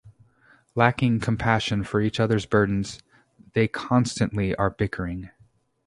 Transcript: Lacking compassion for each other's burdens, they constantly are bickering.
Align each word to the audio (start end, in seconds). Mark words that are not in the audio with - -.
Lacking 0.73 1.19
compassion 1.19 1.83
for 1.83 2.01
each 2.01 2.19
other's 2.19 2.47
burdens, 2.47 3.03
they 3.53 3.67
constantly 3.67 4.55
are 4.55 4.71
bickering. 4.71 5.29